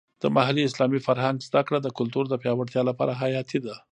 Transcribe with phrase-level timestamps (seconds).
[0.21, 3.75] د محلي اسلامي فرهنګ زده کړه د کلتور د پیاوړتیا لپاره حیاتي ده.